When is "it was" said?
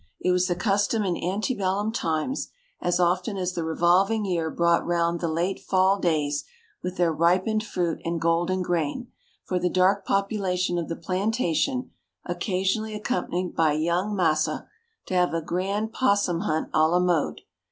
0.19-0.47